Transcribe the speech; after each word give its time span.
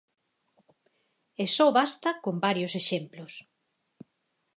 E 1.43 1.45
só 1.55 1.67
basta 1.79 2.09
con 2.23 2.35
varios 2.45 2.73
exemplos. 2.81 3.33